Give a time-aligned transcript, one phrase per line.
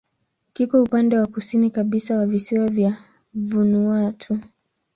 [0.53, 2.97] Kiko upande wa kusini kabisa wa visiwa vya
[3.33, 4.39] Vanuatu.